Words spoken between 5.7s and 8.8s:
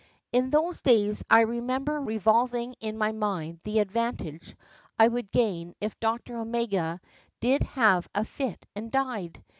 if Dr. Omega did have a fit